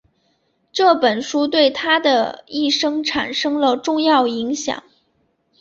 [0.71, 4.81] 这本书对他的一生产生了重要影响。